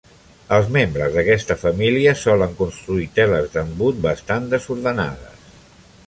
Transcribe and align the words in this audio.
Els 0.55 0.69
membres 0.75 1.11
d'aquesta 1.17 1.57
família 1.63 2.13
solen 2.21 2.55
construir 2.61 3.05
teles 3.19 3.53
d'embut 3.57 3.99
bastant 4.09 4.47
desordenades. 4.55 5.61